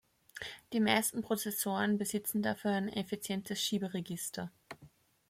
[0.73, 4.51] Die meisten Prozessoren besitzen dafür ein effizientes Schieberegister.